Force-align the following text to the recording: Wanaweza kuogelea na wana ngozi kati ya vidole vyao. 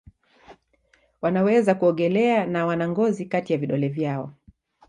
Wanaweza 1.21 1.75
kuogelea 1.75 2.45
na 2.45 2.65
wana 2.65 2.89
ngozi 2.89 3.25
kati 3.25 3.53
ya 3.53 3.59
vidole 3.59 3.87
vyao. 3.89 4.33